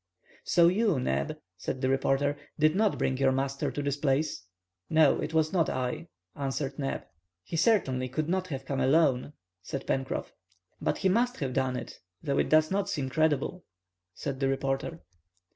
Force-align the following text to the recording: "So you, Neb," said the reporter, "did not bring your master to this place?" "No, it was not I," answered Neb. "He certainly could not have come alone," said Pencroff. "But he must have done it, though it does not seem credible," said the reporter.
"So 0.45 0.67
you, 0.67 0.99
Neb," 0.99 1.37
said 1.57 1.81
the 1.81 1.87
reporter, 1.87 2.35
"did 2.57 2.75
not 2.75 2.97
bring 2.97 3.17
your 3.19 3.31
master 3.31 3.69
to 3.69 3.83
this 3.83 3.97
place?" 3.97 4.47
"No, 4.89 5.21
it 5.21 5.31
was 5.31 5.53
not 5.53 5.69
I," 5.69 6.07
answered 6.35 6.79
Neb. 6.79 7.03
"He 7.43 7.55
certainly 7.55 8.09
could 8.09 8.27
not 8.27 8.47
have 8.47 8.65
come 8.65 8.79
alone," 8.79 9.33
said 9.61 9.85
Pencroff. 9.85 10.31
"But 10.81 10.97
he 10.97 11.09
must 11.09 11.37
have 11.37 11.53
done 11.53 11.77
it, 11.77 11.99
though 12.23 12.39
it 12.39 12.49
does 12.49 12.71
not 12.71 12.89
seem 12.89 13.09
credible," 13.09 13.63
said 14.15 14.39
the 14.39 14.47
reporter. 14.49 15.01